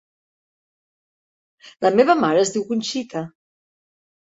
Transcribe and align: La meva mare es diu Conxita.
La 1.89 1.95
meva 2.01 2.19
mare 2.25 2.45
es 2.49 2.59
diu 2.59 2.67
Conxita. 2.75 3.27